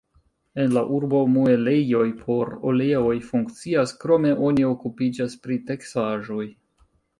En 0.61 0.71
la 0.77 0.81
urbo 0.99 1.19
muelejoj 1.33 2.07
por 2.21 2.55
oleoj 2.71 3.13
funkcias, 3.27 3.95
krome 4.05 4.33
oni 4.49 4.67
okupiĝas 4.73 5.39
pri 5.47 5.61
teksaĵoj. 5.71 6.43